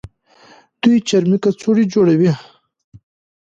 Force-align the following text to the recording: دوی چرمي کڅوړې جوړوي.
دوی 0.81 0.97
چرمي 1.07 1.37
کڅوړې 1.43 1.83
جوړوي. 1.93 2.31